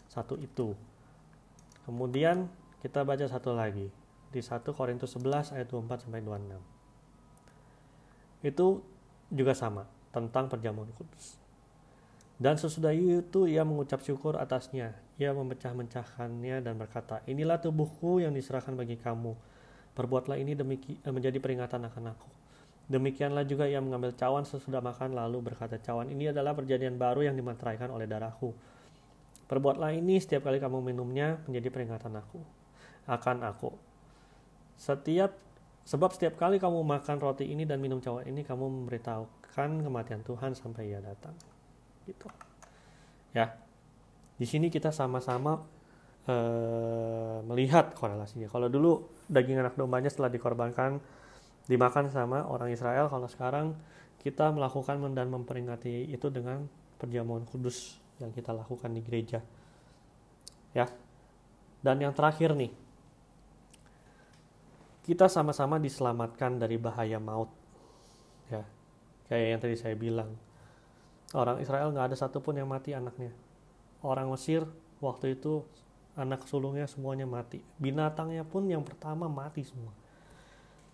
satu 0.06 0.38
itu. 0.38 0.70
Kemudian 1.82 2.46
kita 2.78 3.02
baca 3.02 3.26
satu 3.26 3.50
lagi 3.50 3.90
di 4.30 4.38
1 4.38 4.62
Korintus 4.70 5.18
11 5.18 5.58
ayat 5.58 5.66
24 5.66 6.06
sampai 6.06 6.22
26. 6.22 8.46
Itu 8.46 8.86
juga 9.34 9.58
sama 9.58 9.90
tentang 10.14 10.46
perjamuan 10.46 10.86
kudus. 10.94 11.42
Dan 12.36 12.60
sesudah 12.60 12.92
itu 12.92 13.48
ia 13.48 13.64
mengucap 13.66 14.04
syukur 14.04 14.36
atasnya. 14.36 14.92
Ia 15.16 15.32
memecah-mecahkannya 15.32 16.60
dan 16.60 16.76
berkata, 16.76 17.24
Inilah 17.24 17.56
tubuhku 17.58 18.20
yang 18.20 18.36
diserahkan 18.36 18.76
bagi 18.76 19.00
kamu. 19.00 19.32
Perbuatlah 19.96 20.36
ini 20.36 20.52
demi 20.52 20.76
menjadi 21.02 21.40
peringatan 21.40 21.88
akan 21.88 22.12
aku. 22.12 22.28
Demikianlah 22.86 23.42
juga 23.42 23.66
ia 23.66 23.82
mengambil 23.82 24.14
cawan 24.14 24.46
sesudah 24.46 24.78
makan 24.78 25.18
lalu 25.18 25.42
berkata, 25.42 25.74
cawan 25.82 26.06
ini 26.06 26.30
adalah 26.30 26.54
perjanjian 26.54 26.94
baru 26.94 27.26
yang 27.26 27.34
dimateraikan 27.34 27.90
oleh 27.90 28.06
darahku. 28.06 28.54
Perbuatlah 29.46 29.94
ini 29.94 30.18
setiap 30.22 30.46
kali 30.46 30.62
kamu 30.62 30.82
minumnya 30.82 31.42
menjadi 31.50 31.70
peringatan 31.70 32.14
aku 32.14 32.38
akan 33.06 33.46
aku. 33.46 33.70
Setiap 34.78 35.34
sebab 35.86 36.10
setiap 36.10 36.34
kali 36.34 36.58
kamu 36.58 36.82
makan 36.82 37.22
roti 37.22 37.46
ini 37.46 37.62
dan 37.62 37.78
minum 37.78 38.02
cawan 38.02 38.26
ini 38.26 38.42
kamu 38.42 38.66
memberitahukan 38.66 39.86
kematian 39.86 40.22
Tuhan 40.26 40.58
sampai 40.58 40.90
ia 40.90 40.98
datang. 40.98 41.34
Gitu. 42.06 42.26
Ya. 43.34 43.54
Di 44.36 44.46
sini 44.46 44.66
kita 44.66 44.90
sama-sama 44.90 45.62
uh, 46.26 47.38
melihat 47.46 47.94
korelasinya. 47.94 48.50
Kalau 48.50 48.66
dulu 48.66 49.06
daging 49.30 49.62
anak 49.62 49.74
dombanya 49.78 50.10
setelah 50.10 50.30
dikorbankan 50.30 50.98
dimakan 51.66 52.10
sama 52.10 52.46
orang 52.46 52.70
Israel 52.70 53.10
kalau 53.10 53.26
sekarang 53.26 53.74
kita 54.22 54.50
melakukan 54.50 54.98
dan 55.14 55.30
memperingati 55.30 56.10
itu 56.10 56.26
dengan 56.30 56.66
perjamuan 56.98 57.46
kudus 57.46 57.98
yang 58.18 58.32
kita 58.34 58.50
lakukan 58.50 58.90
di 58.90 59.02
gereja. 59.04 59.38
Ya. 60.74 60.90
Dan 61.82 62.02
yang 62.02 62.10
terakhir 62.10 62.56
nih. 62.56 62.72
Kita 65.06 65.30
sama-sama 65.30 65.78
diselamatkan 65.78 66.58
dari 66.58 66.74
bahaya 66.80 67.22
maut. 67.22 67.52
Ya. 68.50 68.66
Kayak 69.30 69.46
yang 69.46 69.60
tadi 69.62 69.76
saya 69.78 69.94
bilang. 69.94 70.34
Orang 71.34 71.62
Israel 71.62 71.94
nggak 71.94 72.14
ada 72.14 72.16
satupun 72.18 72.58
yang 72.58 72.66
mati 72.66 72.94
anaknya. 72.94 73.30
Orang 74.02 74.30
Mesir 74.30 74.66
waktu 75.02 75.38
itu 75.38 75.62
anak 76.18 76.48
sulungnya 76.48 76.88
semuanya 76.90 77.28
mati. 77.28 77.62
Binatangnya 77.78 78.42
pun 78.42 78.66
yang 78.66 78.82
pertama 78.82 79.30
mati 79.30 79.62
semua. 79.62 79.92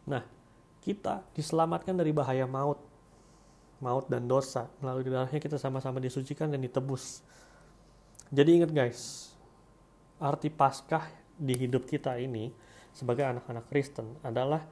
Nah 0.08 0.41
kita 0.82 1.22
diselamatkan 1.38 1.94
dari 1.94 2.10
bahaya 2.10 2.44
maut, 2.44 2.82
maut 3.78 4.06
dan 4.10 4.26
dosa. 4.26 4.66
Melalui 4.82 5.06
darahnya 5.06 5.38
kita 5.38 5.56
sama-sama 5.56 6.02
disucikan 6.02 6.50
dan 6.50 6.58
ditebus. 6.58 7.22
Jadi 8.34 8.50
ingat 8.58 8.70
guys, 8.74 9.30
arti 10.18 10.50
Paskah 10.50 11.06
di 11.38 11.54
hidup 11.54 11.86
kita 11.86 12.18
ini 12.18 12.50
sebagai 12.92 13.24
anak-anak 13.24 13.64
Kristen 13.70 14.18
adalah 14.26 14.62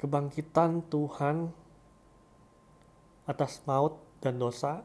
kebangkitan 0.00 0.88
Tuhan 0.88 1.52
atas 3.28 3.62
maut 3.68 4.00
dan 4.18 4.40
dosa 4.40 4.82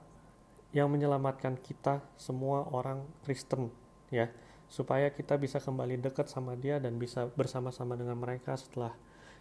yang 0.76 0.92
menyelamatkan 0.92 1.56
kita 1.64 2.04
semua 2.20 2.68
orang 2.68 3.02
Kristen 3.24 3.72
ya 4.12 4.28
supaya 4.68 5.08
kita 5.14 5.40
bisa 5.40 5.62
kembali 5.64 6.04
dekat 6.04 6.28
sama 6.28 6.54
dia 6.60 6.84
dan 6.84 7.00
bisa 7.00 7.32
bersama-sama 7.32 7.96
dengan 7.96 8.20
mereka 8.20 8.60
setelah 8.60 8.92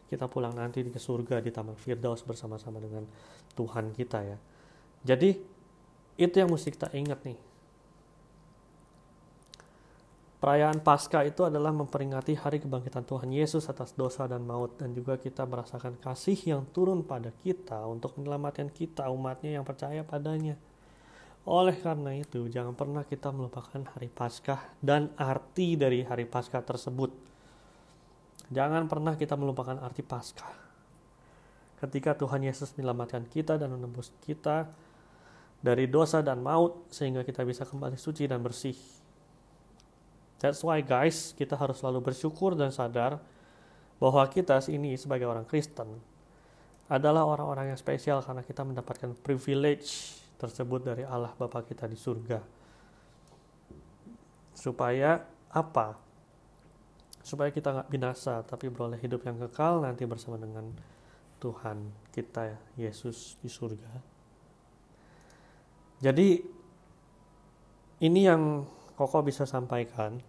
kita 0.09 0.29
pulang 0.29 0.55
nanti 0.55 0.85
di 0.85 0.91
surga 0.93 1.41
di 1.41 1.51
Taman 1.51 1.77
Firdaus 1.77 2.23
bersama-sama 2.23 2.79
dengan 2.81 3.05
Tuhan 3.57 3.93
kita 3.97 4.19
ya. 4.25 4.39
Jadi 5.05 5.31
itu 6.15 6.35
yang 6.35 6.51
mesti 6.51 6.71
kita 6.71 6.93
ingat 6.95 7.21
nih. 7.27 7.39
Perayaan 10.45 10.85
Paskah 10.85 11.25
itu 11.25 11.41
adalah 11.49 11.73
memperingati 11.73 12.37
hari 12.37 12.61
kebangkitan 12.61 13.09
Tuhan 13.09 13.33
Yesus 13.33 13.65
atas 13.73 13.97
dosa 13.97 14.29
dan 14.29 14.45
maut 14.45 14.77
dan 14.77 14.93
juga 14.93 15.17
kita 15.17 15.49
merasakan 15.49 15.97
kasih 15.97 16.37
yang 16.37 16.69
turun 16.69 17.01
pada 17.01 17.33
kita 17.41 17.81
untuk 17.89 18.21
menyelamatkan 18.21 18.69
kita 18.69 19.09
umatnya 19.09 19.57
yang 19.57 19.65
percaya 19.65 20.05
padanya. 20.05 20.61
Oleh 21.49 21.77
karena 21.81 22.13
itu, 22.13 22.45
jangan 22.53 22.77
pernah 22.77 23.09
kita 23.09 23.33
melupakan 23.33 23.89
hari 23.97 24.13
Paskah 24.13 24.61
dan 24.85 25.17
arti 25.17 25.81
dari 25.81 26.05
hari 26.05 26.29
Paskah 26.29 26.61
tersebut. 26.61 27.13
Jangan 28.53 28.85
pernah 28.91 29.17
kita 29.17 29.39
melupakan 29.39 29.77
arti 29.81 30.05
Paskah. 30.05 30.53
Ketika 31.81 32.17
Tuhan 32.17 32.45
Yesus 32.45 32.73
menyelamatkan 32.77 33.29
kita 33.29 33.57
dan 33.57 33.73
menembus 33.73 34.13
kita 34.25 34.69
dari 35.65 35.89
dosa 35.89 36.21
dan 36.21 36.45
maut 36.45 36.93
sehingga 36.93 37.25
kita 37.25 37.41
bisa 37.41 37.65
kembali 37.65 37.97
suci 37.97 38.29
dan 38.29 38.45
bersih. 38.45 38.77
That's 40.45 40.61
why 40.61 40.85
guys, 40.85 41.33
kita 41.33 41.57
harus 41.57 41.81
selalu 41.81 42.13
bersyukur 42.13 42.53
dan 42.53 42.69
sadar 42.69 43.17
bahwa 43.97 44.21
kita 44.29 44.61
ini 44.69 45.01
sebagai 45.01 45.25
orang 45.25 45.49
Kristen 45.49 45.89
adalah 46.93 47.25
orang-orang 47.25 47.73
yang 47.73 47.81
spesial 47.81 48.21
karena 48.21 48.45
kita 48.45 48.61
mendapatkan 48.61 49.17
privilege 49.25 50.21
tersebut 50.37 50.85
dari 50.85 51.01
Allah 51.09 51.33
Bapa 51.33 51.65
kita 51.65 51.89
di 51.89 51.97
surga. 51.97 52.45
Supaya 54.53 55.25
apa? 55.49 56.04
Supaya 57.25 57.49
kita 57.49 57.73
nggak 57.73 57.89
binasa, 57.89 58.45
tapi 58.45 58.69
beroleh 58.69 59.01
hidup 59.01 59.25
yang 59.25 59.41
kekal 59.41 59.81
nanti 59.81 60.05
bersama 60.05 60.37
dengan 60.37 60.69
Tuhan 61.41 61.89
kita 62.13 62.53
Yesus 62.77 63.41
di 63.41 63.49
surga. 63.49 63.93
Jadi 66.05 66.29
ini 68.05 68.21
yang 68.29 68.69
Koko 68.95 69.27
bisa 69.27 69.43
sampaikan 69.43 70.23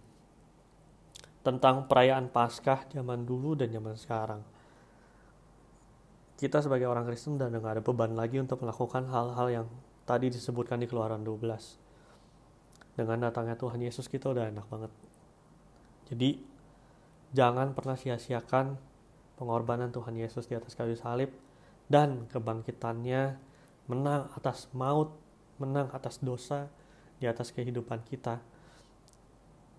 tentang 1.46 1.86
perayaan 1.86 2.26
Paskah 2.34 2.90
zaman 2.90 3.22
dulu 3.22 3.54
dan 3.54 3.70
zaman 3.70 3.94
sekarang. 3.94 4.42
Kita 6.34 6.58
sebagai 6.58 6.90
orang 6.90 7.06
Kristen 7.06 7.38
dan 7.38 7.54
nggak 7.54 7.78
ada 7.78 7.82
beban 7.86 8.18
lagi 8.18 8.42
untuk 8.42 8.66
melakukan 8.66 9.06
hal-hal 9.06 9.62
yang 9.62 9.66
tadi 10.02 10.34
disebutkan 10.34 10.82
di 10.82 10.90
keluaran 10.90 11.22
12 11.22 12.98
dengan 12.98 13.30
datangnya 13.30 13.54
Tuhan 13.54 13.78
Yesus 13.78 14.10
kita 14.10 14.34
udah 14.34 14.50
enak 14.50 14.66
banget. 14.66 14.92
Jadi 16.10 16.55
jangan 17.36 17.76
pernah 17.76 18.00
sia-siakan 18.00 18.80
pengorbanan 19.36 19.92
Tuhan 19.92 20.16
Yesus 20.16 20.48
di 20.48 20.56
atas 20.56 20.72
kayu 20.72 20.96
salib 20.96 21.28
dan 21.92 22.24
kebangkitannya 22.32 23.36
menang 23.92 24.32
atas 24.32 24.72
maut 24.72 25.12
menang 25.60 25.92
atas 25.92 26.24
dosa 26.24 26.72
di 27.20 27.28
atas 27.28 27.52
kehidupan 27.52 28.00
kita 28.08 28.40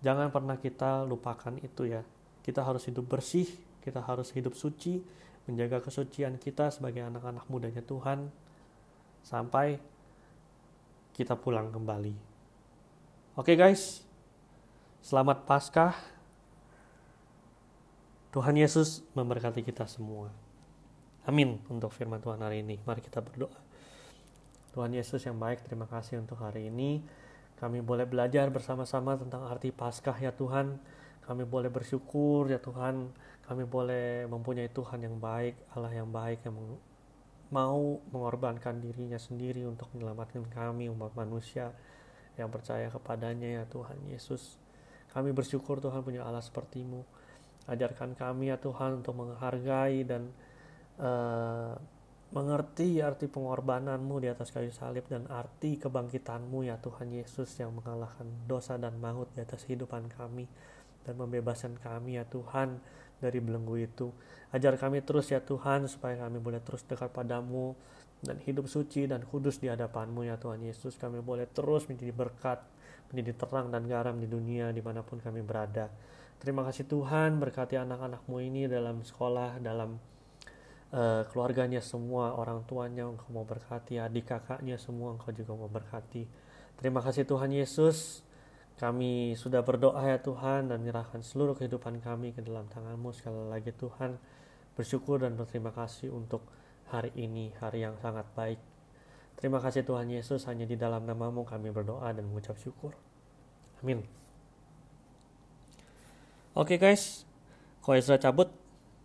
jangan 0.06 0.30
pernah 0.30 0.54
kita 0.54 1.02
lupakan 1.02 1.58
itu 1.58 1.90
ya 1.90 2.06
kita 2.46 2.62
harus 2.62 2.86
hidup 2.86 3.10
bersih 3.10 3.50
kita 3.82 4.06
harus 4.06 4.30
hidup 4.30 4.54
suci 4.54 5.02
menjaga 5.50 5.82
kesucian 5.82 6.38
kita 6.38 6.70
sebagai 6.70 7.02
anak-anak 7.02 7.48
mudanya 7.50 7.82
Tuhan 7.82 8.28
sampai 9.24 9.80
kita 11.16 11.34
pulang 11.34 11.72
kembali. 11.72 12.14
Oke 13.34 13.56
guys, 13.56 14.04
selamat 15.00 15.48
Paskah. 15.48 16.17
Tuhan 18.28 18.60
Yesus 18.60 19.00
memberkati 19.16 19.64
kita 19.64 19.88
semua. 19.88 20.28
Amin 21.24 21.64
untuk 21.72 21.96
firman 21.96 22.20
Tuhan 22.20 22.44
hari 22.44 22.60
ini. 22.60 22.76
Mari 22.84 23.00
kita 23.00 23.24
berdoa. 23.24 23.56
Tuhan 24.76 24.92
Yesus 24.92 25.24
yang 25.24 25.40
baik, 25.40 25.64
terima 25.64 25.88
kasih 25.88 26.20
untuk 26.20 26.36
hari 26.44 26.68
ini. 26.68 27.00
Kami 27.56 27.80
boleh 27.80 28.04
belajar 28.04 28.52
bersama-sama 28.52 29.16
tentang 29.16 29.48
arti 29.48 29.72
Paskah 29.72 30.20
ya 30.20 30.28
Tuhan. 30.28 30.76
Kami 31.24 31.48
boleh 31.48 31.72
bersyukur 31.72 32.52
ya 32.52 32.60
Tuhan. 32.60 33.08
Kami 33.48 33.64
boleh 33.64 34.28
mempunyai 34.28 34.68
Tuhan 34.68 35.08
yang 35.08 35.16
baik, 35.16 35.56
Allah 35.72 35.92
yang 35.96 36.12
baik 36.12 36.44
yang 36.44 36.56
mau 37.48 37.96
mengorbankan 38.12 38.76
dirinya 38.76 39.16
sendiri 39.16 39.64
untuk 39.64 39.88
menyelamatkan 39.96 40.44
kami 40.52 40.92
umat 40.92 41.16
manusia 41.16 41.72
yang 42.36 42.52
percaya 42.52 42.92
kepadanya 42.92 43.64
ya 43.64 43.64
Tuhan 43.72 43.96
Yesus. 44.12 44.60
Kami 45.16 45.32
bersyukur 45.32 45.80
Tuhan 45.80 46.04
punya 46.04 46.28
Allah 46.28 46.44
sepertimu. 46.44 47.02
Ajarkan 47.68 48.16
kami 48.16 48.48
ya 48.48 48.56
Tuhan 48.56 49.04
untuk 49.04 49.14
menghargai 49.20 50.02
dan 50.08 50.32
uh, 50.98 51.76
mengerti 52.28 53.00
arti 53.00 53.24
pengorbananmu 53.24 54.20
di 54.20 54.28
atas 54.28 54.52
kayu 54.52 54.68
salib 54.68 55.08
dan 55.08 55.24
arti 55.32 55.80
kebangkitanmu 55.80 56.68
ya 56.68 56.76
Tuhan 56.76 57.08
Yesus 57.08 57.56
yang 57.56 57.72
mengalahkan 57.72 58.28
dosa 58.44 58.76
dan 58.76 59.00
maut 59.00 59.32
di 59.32 59.40
atas 59.40 59.64
kehidupan 59.64 60.12
kami 60.12 60.44
dan 61.08 61.16
membebaskan 61.16 61.80
kami 61.80 62.20
ya 62.20 62.28
Tuhan 62.28 62.76
dari 63.16 63.40
belenggu 63.40 63.80
itu. 63.80 64.12
Ajar 64.52 64.76
kami 64.76 65.00
terus 65.00 65.32
ya 65.32 65.40
Tuhan 65.40 65.88
supaya 65.88 66.20
kami 66.28 66.36
boleh 66.36 66.60
terus 66.60 66.84
dekat 66.84 67.16
padamu 67.16 67.72
dan 68.20 68.36
hidup 68.44 68.68
suci 68.68 69.08
dan 69.08 69.24
kudus 69.24 69.56
di 69.56 69.72
hadapanmu 69.72 70.28
ya 70.28 70.36
Tuhan 70.36 70.60
Yesus. 70.60 71.00
Kami 71.00 71.24
boleh 71.24 71.48
terus 71.48 71.88
menjadi 71.88 72.12
berkat, 72.12 72.60
menjadi 73.10 73.32
terang 73.36 73.72
dan 73.72 73.88
garam 73.88 74.16
di 74.20 74.28
dunia 74.28 74.72
di 74.72 74.80
mana 74.84 75.00
pun 75.00 75.20
kami 75.20 75.40
berada. 75.40 75.88
Terima 76.38 76.62
kasih 76.62 76.86
Tuhan 76.86 77.42
berkati 77.42 77.74
anak-anakmu 77.74 78.36
ini 78.38 78.70
dalam 78.70 79.02
sekolah, 79.02 79.58
dalam 79.58 79.98
uh, 80.94 81.22
keluarganya 81.32 81.82
semua, 81.82 82.36
orang 82.38 82.62
tuanya 82.68 83.10
engkau 83.10 83.26
mau 83.34 83.42
berkati, 83.42 83.98
adik 83.98 84.30
kakaknya 84.30 84.78
semua 84.78 85.18
engkau 85.18 85.34
juga 85.34 85.52
mau 85.58 85.66
berkati. 85.66 86.28
Terima 86.78 87.02
kasih 87.02 87.26
Tuhan 87.26 87.50
Yesus. 87.50 88.22
Kami 88.78 89.34
sudah 89.34 89.66
berdoa 89.66 89.98
ya 90.06 90.22
Tuhan 90.22 90.70
dan 90.70 90.86
menyerahkan 90.86 91.18
seluruh 91.26 91.58
kehidupan 91.58 91.98
kami 91.98 92.30
ke 92.30 92.46
dalam 92.46 92.70
tanganmu 92.70 93.10
sekali 93.10 93.50
lagi 93.50 93.74
Tuhan 93.74 94.14
bersyukur 94.78 95.18
dan 95.18 95.34
berterima 95.34 95.74
kasih 95.74 96.14
untuk 96.14 96.46
hari 96.86 97.10
ini, 97.18 97.50
hari 97.58 97.82
yang 97.82 97.98
sangat 97.98 98.30
baik. 98.38 98.67
Terima 99.38 99.62
kasih 99.62 99.86
Tuhan 99.86 100.10
Yesus, 100.10 100.50
hanya 100.50 100.66
di 100.66 100.74
dalam 100.74 101.06
namamu 101.06 101.46
kami 101.46 101.70
berdoa 101.70 102.10
dan 102.10 102.26
mengucap 102.26 102.58
syukur. 102.58 102.90
Amin. 103.78 104.02
Oke 106.58 106.74
okay 106.74 106.78
guys, 106.82 107.22
Ko 107.78 107.94
Ezra 107.94 108.18
cabut. 108.18 108.50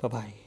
Bye-bye. 0.02 0.43